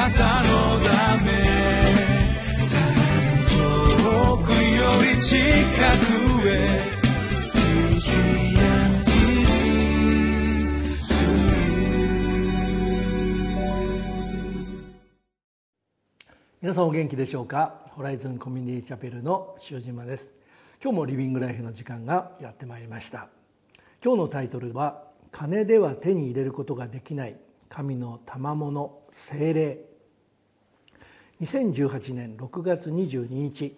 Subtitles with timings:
[0.00, 1.30] なたのため
[3.44, 4.56] 遠くよ
[5.14, 6.80] り近くへ
[16.62, 17.74] 皆さんお元気でしょうか？
[17.90, 20.30] ホライズンコミュニティチャペルの塩島です。
[20.82, 23.28] 今日もリビングライフの時間がやってまいりました。
[24.02, 27.36] 今日のタイトルは金では手に入れることができない
[27.68, 29.89] 神の賜物精霊。
[31.40, 33.74] 2018年6月22日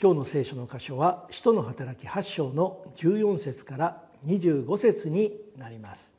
[0.00, 6.14] 今日の聖書の箇所は使徒の働き8章の14節から25節になります。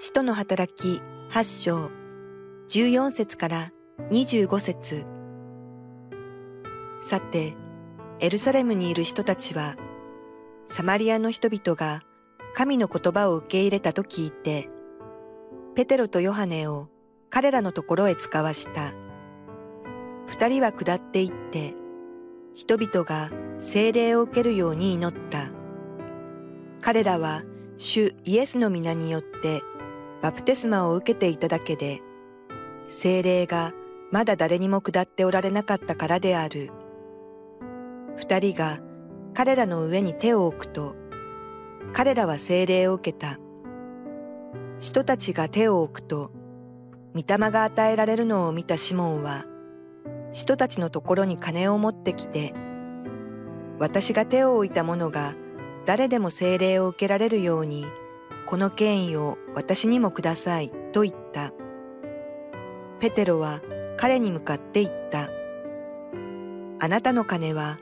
[0.00, 1.90] 使徒の働き8章
[2.68, 3.72] 14節から
[4.10, 5.06] 25節。
[7.00, 7.54] さて、
[8.18, 9.76] エルサレムにいる人たちは、
[10.66, 12.02] サマリアの人々が
[12.54, 14.68] 神の言葉を受け入れたと聞いて、
[15.74, 16.88] ペテロとヨハネを
[17.30, 18.92] 彼らのところへ使わした。
[20.26, 21.74] 二人は下って行って、
[22.54, 25.46] 人々が聖霊を受けるように祈った。
[26.80, 27.42] 彼らは
[27.76, 29.62] 主イエスの皆によって
[30.22, 32.02] バプテスマを受けていただけで、
[32.88, 33.72] 精霊が
[34.10, 36.70] まだ誰にも下っておられなかったからである。
[38.16, 38.80] 二人が
[39.34, 40.96] 彼らの上に手を置くと、
[41.92, 43.38] 彼らは精霊を受けた。
[44.80, 46.30] 人たちが手を置くと、
[47.14, 49.44] 御霊が与えられるのを見たシモンは、
[50.32, 52.54] 人たちのところに金を持ってきて、
[53.78, 55.34] 私が手を置いた者が
[55.86, 57.86] 誰でも精霊を受けられるように、
[58.46, 61.52] この権威を私にもくださいと言った。
[63.00, 63.60] ペテロは
[63.96, 65.28] 彼に向かって言った。
[66.80, 67.78] あなたの金は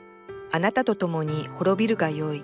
[0.51, 2.43] あなたと共に滅びるがよい。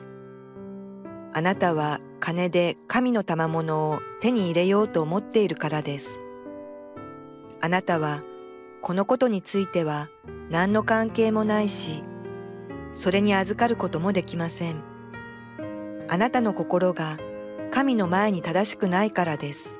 [1.36, 6.22] あなたは金で神の賜物を手に入れようと思っているからです。
[7.60, 8.22] あなたは
[8.82, 10.10] このことについては
[10.52, 12.04] 何の関係もないし、
[12.94, 14.84] それに預かることもできません。
[16.08, 17.18] あなたの心が
[17.72, 19.80] 神の前に正しくないからです。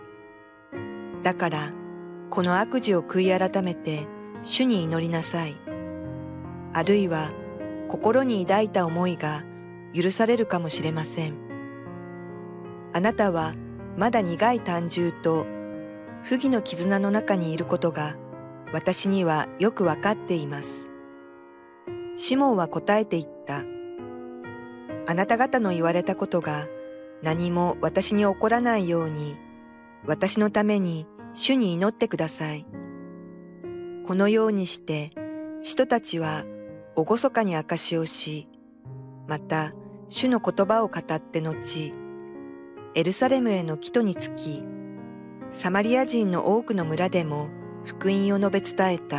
[1.22, 1.72] だから、
[2.32, 4.08] この悪事を悔い改めて
[4.42, 5.56] 主に祈りなさい。
[6.74, 7.30] あるいは、
[7.90, 9.44] 心に抱いた思いが
[9.94, 11.36] 許されるかもしれません。
[12.94, 13.54] あなたは
[13.98, 15.46] まだ苦い単純と
[16.24, 18.16] 不義の絆の中にいることが
[18.72, 20.90] 私にはよくわかっています。
[22.16, 23.64] シモンは答えて言った。
[25.06, 26.68] あなた方の言われたことが
[27.22, 29.38] 何も私に起こらないように、
[30.06, 32.66] 私のために主に祈ってください。
[34.06, 35.12] このようにして、
[35.62, 36.44] 人たちは
[36.96, 38.50] 厳かに証しをし、
[39.28, 39.74] また
[40.10, 41.94] 主の言葉を語って後、
[42.96, 44.64] エルサレムへの帰途につき、
[45.52, 47.50] サマリア人の多くの村でも
[47.84, 49.18] 福音を述べ伝えた。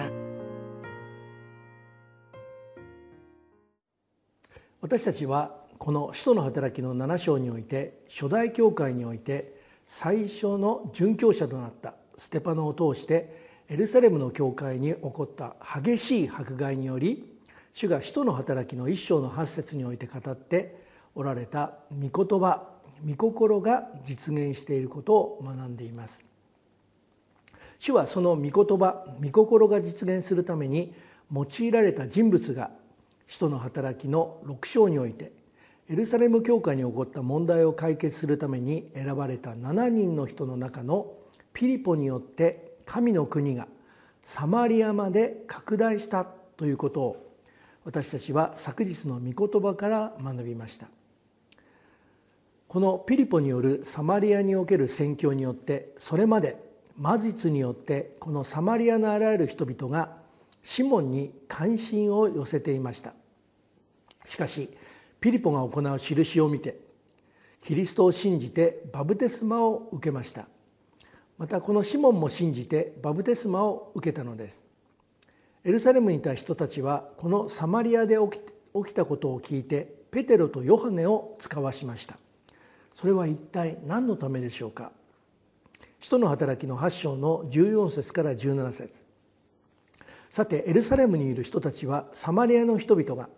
[4.81, 9.55] 私たちはこの「使徒の働き」の7章において初代教会において
[9.87, 17.34] 最初の殉教者となったステパノを通してエルサレムの教会に起こった激しい迫害により
[17.75, 20.77] 主が使徒の働きの一章の八節において語って
[21.17, 22.71] おられた御言葉
[23.05, 26.25] 御心が実現していることを学んでいます。
[27.81, 30.95] 主はその御言葉御心が実現するために
[31.33, 32.71] 用いられた人物が
[33.27, 35.33] 使徒の働きの6章において
[35.91, 41.13] エルサレム教会に起こった問題を解決するために選ばれた7人の人の中の
[41.53, 43.67] ピリポによって神の国が
[44.23, 47.34] サマリアまで拡大したということを
[47.85, 50.89] 私たちは昨日の御言葉から学びました。
[52.67, 56.57] このピリポによるサマリアにおける宣教によってそれまで
[56.97, 60.17] 魔術によってこのサマリアのあらゆる人々が
[60.63, 63.15] シモンに関心を寄せていました。
[64.25, 64.71] しかし
[65.21, 66.81] ピリポが行う印を見て
[67.61, 70.49] キリストを信じてバブテスマを受けました。
[71.37, 74.65] またこのシモンも信じてバブテスマを受けたのです。
[75.67, 82.19] エルサレムにいた人たちはこのサマリアで起きたことを聞いてペテロとヨハネを使わしました。
[82.95, 84.93] それは一体何のためでしょうか？
[86.01, 89.03] 使徒の働きの8章の14節から17節。
[90.31, 93.31] さてエルサレムにいる人たちはサマリアの人々が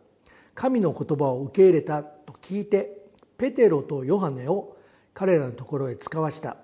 [0.57, 3.05] 神の言葉を受け入れたと聞いて
[3.39, 4.77] ペテロとヨハネを
[5.15, 6.57] 彼らのところへ使わした。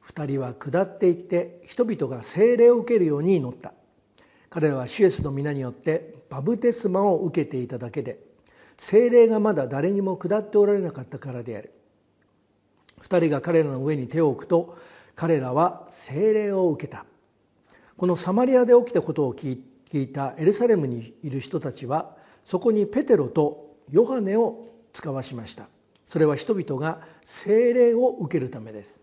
[0.00, 3.74] 二人は下っていって人々が聖霊を受けるように祈った。
[4.52, 8.18] 彼らはシュエスの皆によってバブテスマを受けていただけで
[8.76, 11.72] 精霊がまだ誰にも下っておられなかったからである。
[13.00, 14.76] 二人が彼らの上に手を置くと
[15.14, 17.06] 彼らは精霊を受けた。
[17.96, 19.58] このサマリアで起きたことを聞
[19.94, 22.14] いたエルサレムにいる人たちは
[22.44, 25.68] そこにペテロとヨハネを使わしました。
[26.06, 29.00] それは人々が聖霊を受けるためです。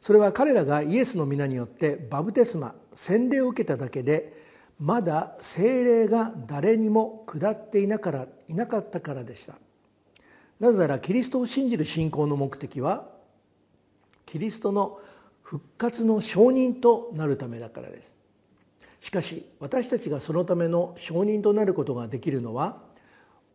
[0.00, 4.44] それは彼らがイエスの皆によってバブテスマ洗礼を受けただけで
[4.78, 9.54] まだ聖霊が誰にも下っていなからいなかったからでした。
[10.60, 13.08] なぜならキリストを信じる信仰の目的は
[14.24, 15.00] キリストの
[15.42, 18.16] 復活の証人となるためだからです。
[19.00, 22.78] しかし私たちがそのための証人となることができるのは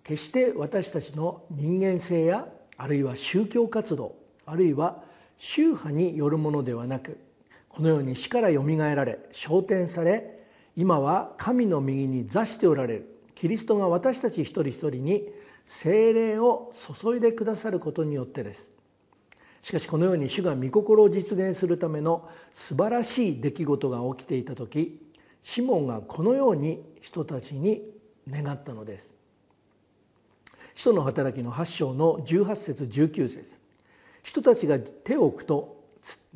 [0.03, 2.47] 決して私たちの人間性や
[2.77, 4.15] あるいは宗教活動
[4.45, 5.03] あるいは
[5.38, 7.19] 宗派によるものではなく
[7.69, 10.39] このように死からよみがえられ昇天され
[10.75, 13.16] 今は神の右に座しておられる。
[13.36, 15.30] キリストが私たち一人一人に
[15.66, 18.71] 精霊を注いでくださることによってです。
[19.62, 25.00] しかしこのように主が御心を実現するための素晴らしい出来事が起きていた時
[25.44, 27.81] シモンがこのように人たちに
[28.30, 29.13] 願ったのです。
[30.75, 33.60] 使徒の働きの8章の18節19節。
[34.24, 35.79] 人たちが手を置くと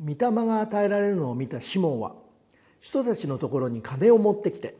[0.00, 0.16] 御霊
[0.46, 2.14] が与えられるのを見たシモンは
[2.80, 4.76] 人たちのところに金を持ってきて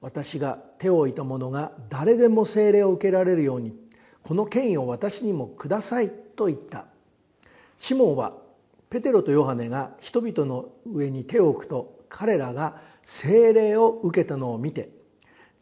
[0.00, 3.74] 私が手を置いた者が誰でも聖霊を受けられるように
[4.22, 6.86] この権威を私にもくださいと言った。
[7.78, 8.34] シモンは
[8.90, 14.90] ペテロとヨハネが人々の上に手を置くと彼らが聖霊を受けたのを見て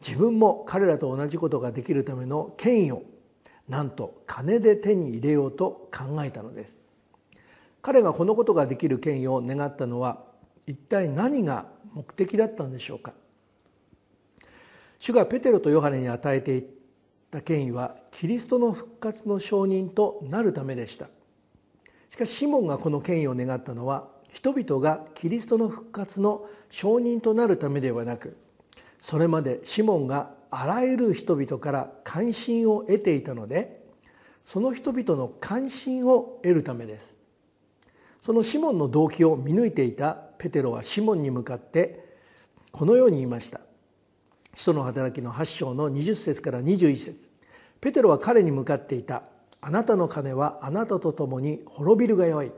[0.05, 3.03] 自分も彼らと同じことができるための権威を
[3.67, 6.77] なんと金で手に入れようと考えたのです。
[7.85, 10.23] 彼がこのことができる権威を願ったのは
[10.65, 13.13] 一体何が目的だったんでしょうか？
[14.97, 16.65] 主がペテロとヨハネに与えてい
[17.29, 21.09] た権威はキリストの復活の証人となるためでした。
[22.09, 28.35] しかしシモンがこの権威を願ったのは人々がキリストの復活の証人となるためではなく
[28.99, 33.85] それまでシモンがあらゆる人々から関心を得ていたので
[34.43, 37.15] その人々の関心を得るためです。
[38.25, 42.17] そのシモンの動機を見抜いていたペテロはシモンに向かって
[42.71, 43.61] このように言いました。
[44.55, 47.29] 使徒の働きの8章の20節から21節。
[47.79, 49.21] ペテロは彼に向かっていた。
[49.61, 52.51] あなたの金はあなたと共に滅びるがよい。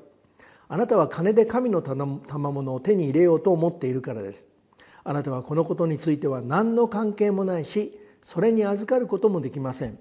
[0.69, 2.05] あなたは金で神の賜
[2.53, 4.47] 物を手に入れようと思っているからです。
[5.03, 9.99] あなたはこのことについては何の関係もないしそれに預かることもできません。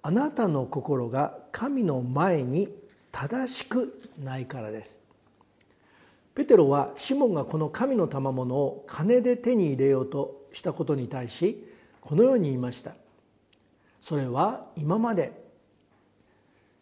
[0.00, 5.00] あなたの心が神の前に正しくないからです。
[6.34, 11.66] ペテロはシモンがこの神の賜物を金で手に入れようとしたことに対し
[12.00, 12.94] このように言いました。
[14.00, 15.48] それは今まで。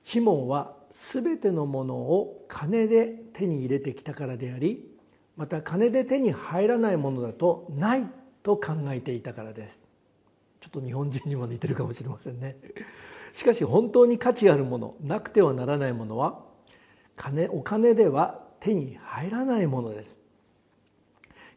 [0.04, 4.88] シモンは全てのものを金で手に入れてきたからであり
[5.36, 8.06] また金で手に入らないものだとない
[8.44, 9.80] と考えていたからです。
[10.60, 12.56] ちょっと日本人にも似てるかもしれませんね。
[13.36, 16.40] しかし本当に価値あるものなくてはならないものは
[17.16, 20.18] 金お金では手に入らないものです。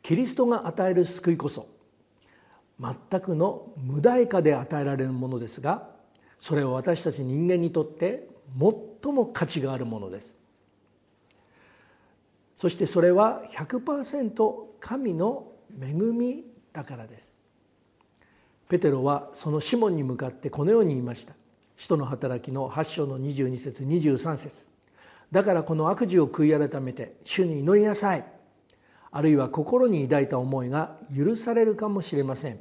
[0.01, 1.69] キリストが与える救いこそ
[2.81, 5.87] 全くの無代価で与えられるものですが
[6.37, 8.27] それは私たち人間にとって
[9.01, 10.35] 最も価値があるものです。
[12.57, 17.31] そしてそれは100%神の恵みだからです。
[18.67, 21.38] ペテロはそのシモンに向かってこのように言いました。
[21.79, 24.67] 使徒の働きの8章の22節23節。
[25.31, 28.25] だからこの悪事を悔い改めて主に祈りなさい。
[29.11, 32.59] あるいは心に抱いた思いが許されるかもしれません。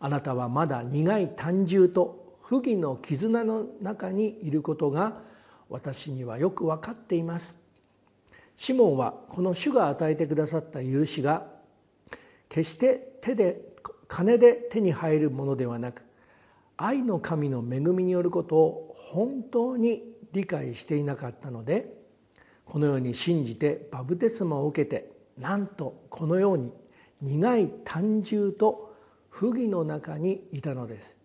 [0.00, 5.22] あなたはまだ苦い単純と不義の絆の中にいることが
[5.68, 7.56] 私にはよく分かっています。
[8.56, 11.46] シモンはこの主が与えてくださった許しが
[12.48, 13.60] 決して手で
[14.08, 16.02] 金で手に入るものではなく
[16.78, 21.92] 愛の神の恵みによることを本当に理解していなかったので
[22.64, 26.72] このように信じてバブテスマを受けてなんとこのように
[27.20, 28.94] 苦い単純と
[29.28, 31.16] 不義の中にいたのです。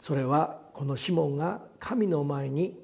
[0.00, 2.78] それはこのシモンが神の前に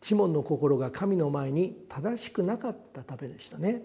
[0.00, 3.82] シモンの心が神の前に正しくなかったためでしたね。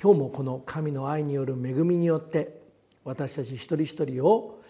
[0.00, 2.61] 今日もこの神の愛による恵みによって
[3.04, 4.62] 私たち一人一人を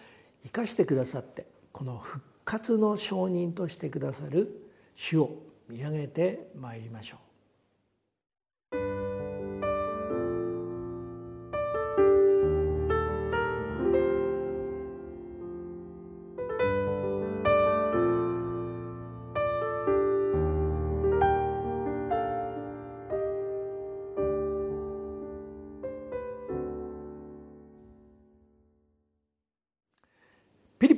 [0.43, 5.37] 生かしてくださってこの復活の証人としてくださる主を
[5.69, 7.32] 見上げてまいりましょう。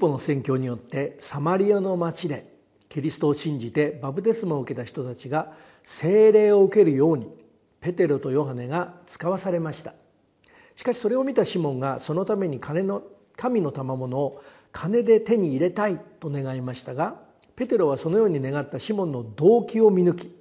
[0.06, 2.54] ポの宣教によってサマリアの町で
[2.90, 7.28] キリストを信じてバプテスマを受けた人たちが聖霊を受けるように
[7.82, 9.94] ペテロとヨハネが使わされました。
[10.76, 13.04] しかしそれを見たシモンがそのために金の
[13.36, 17.16] 神の賜物を金で手に入れたいと願いましたが
[17.56, 20.36] ペテロはそのように願ったシモンの動機を見抜き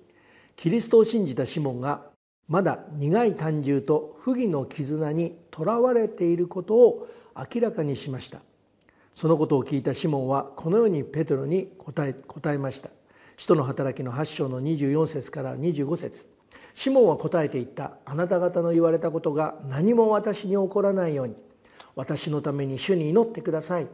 [0.56, 2.02] キリストを信じたシモンが
[2.48, 8.42] まだ苦い胆汁と不義の絆にとらわれていることを明らかにしました。
[9.14, 12.90] そのことを聞いたシモンはこのようにペテロに答え答えました。
[13.36, 16.28] 使徒の働きの8章の24節から25節。
[16.74, 17.92] シモンは答えていった。
[18.04, 21.36] あなた方の言われたことが何も私に起こらないように。
[21.94, 23.88] 私のために主に祈ってください。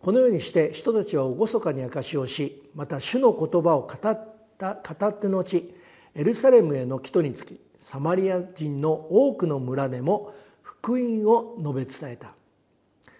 [0.00, 5.74] このようにして人たちは厳かに証しをしまた主の言葉を語った語って後
[6.14, 12.34] エルサレムへの帰途につきサマリア人の多くの村でも福音を述べ伝えた。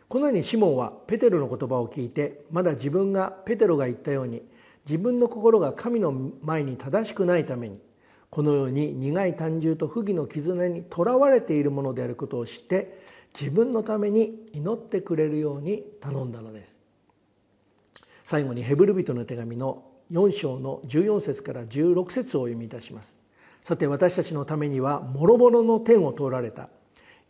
[0.08, 4.42] このようにシモンはペテロの言葉を聞いてまだ自分がペテロが言ったように
[4.86, 7.78] 自分の心が神の前に正しくないために
[8.30, 13.00] このように苦い胆汁と不義の絆にとらわれているものであることを知って
[13.38, 16.78] 自分のために祈ってくれるように頼んだのです。
[18.24, 23.18] 最後にヘブル人の手紙の4章の14節から16節をお読みいたします。
[23.62, 26.68] さて私たちのためには諸々の天を通られた。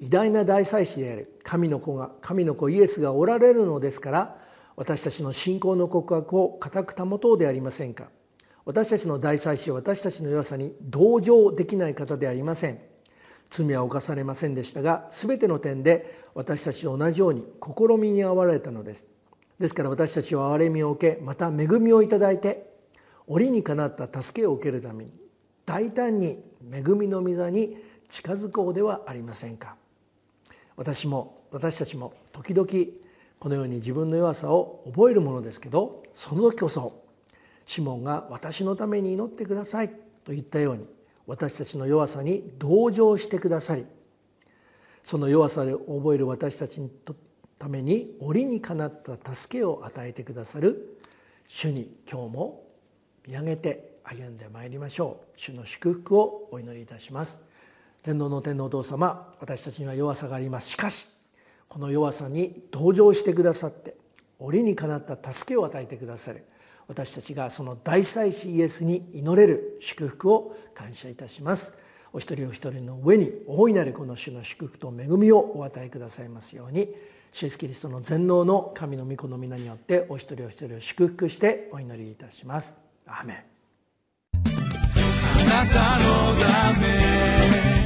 [0.01, 4.37] 偉大な大祭司である神の子が神の子イエスがおられるのですから
[4.77, 8.09] 私たちの信仰の告白を固く保とうでありませんか？
[8.65, 12.81] 私たちの大祭司は私たちの弱さに同情できない方でありません。
[13.51, 19.07] 罪は犯されませんでしたが全ての点で私たちと同じように試みに遭われたのです。
[19.61, 22.75] ですから私たちは憐れみを受けまた恵みをいただいて
[23.29, 25.13] 折にかなった助けを受けるために
[25.65, 27.77] 大胆に恵みの御座に
[28.09, 29.77] 近づこうではありませんか？
[30.77, 32.69] 私も私たちも時々
[33.39, 37.05] このように自分の弱さを覚えるものですけどその時こそ
[37.67, 40.87] シモンが私のために祈ってくださいと言ったように
[41.27, 43.87] 私たちの弱さに同情してくださり
[45.03, 46.89] その弱さで覚える私たちの
[47.59, 50.99] ために折にかなった助けを与えてくださる
[51.49, 52.65] 主に今日も
[53.27, 55.41] 見上げて歩んでまいりましょう。
[55.41, 57.41] 主の祝福をお祈りいたします。
[58.05, 60.69] 全能の天のお父様私たちには弱さがあります。
[60.69, 61.09] しかし
[61.69, 63.97] この弱さに同情してくださって
[64.39, 66.45] 折にかなった助けを与えてくださる
[66.87, 71.79] 私たちがその大祭司イエスに祈れる祝福を感謝いたします。
[72.13, 76.95] お一人お一人の上に大いなるこの主の祝福と恵みをお与えくださいますように
[77.33, 82.77] 主イエスキリストの全能の神の御子の皆によってお一人お一人を祝福してお祈りいたします。
[83.07, 83.37] アーメン。
[85.51, 87.84] あなたのため。